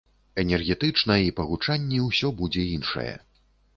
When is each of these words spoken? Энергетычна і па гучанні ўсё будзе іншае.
Энергетычна 0.43 1.17
і 1.25 1.29
па 1.39 1.45
гучанні 1.49 1.99
ўсё 2.09 2.27
будзе 2.43 2.67
іншае. 2.79 3.11